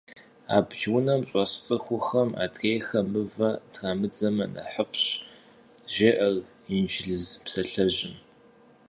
[0.55, 5.05] Абдж унэм щӏэс цӏыхухэм адрейхэм мывэ трамыдзэмэ нэхъыфӏщ,
[5.95, 6.35] жеӏэр
[6.75, 8.15] инджылыз псалъэжьым.